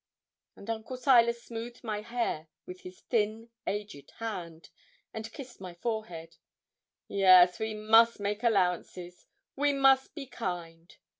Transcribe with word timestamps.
And 0.55 0.67
Uncle 0.67 0.97
Silas 0.97 1.43
smoothed 1.43 1.83
my 1.83 2.01
hair 2.01 2.47
with 2.65 2.81
his 2.81 3.01
thin 3.01 3.51
aged 3.67 4.09
hand, 4.17 4.71
and 5.13 5.31
kissed 5.31 5.61
my 5.61 5.75
forehead. 5.75 6.37
'Yes, 7.07 7.59
we 7.59 7.75
must 7.75 8.19
make 8.19 8.41
allowances; 8.41 9.27
we 9.55 9.73
must 9.73 10.15
be 10.15 10.25
kind. 10.25 10.97